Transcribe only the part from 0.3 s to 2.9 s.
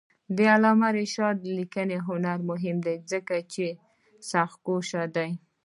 د علامه رشاد لیکنی هنر مهم